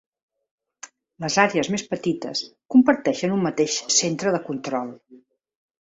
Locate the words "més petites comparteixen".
1.77-3.39